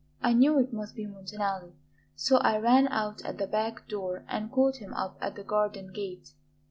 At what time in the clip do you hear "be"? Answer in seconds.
0.95-1.05